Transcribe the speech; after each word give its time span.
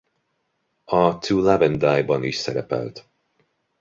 A 0.87 1.19
To 1.21 1.41
Love 1.41 1.61
and 1.61 1.77
Die-ban 1.79 2.23
is 2.23 2.35
szerepelt. 2.35 3.07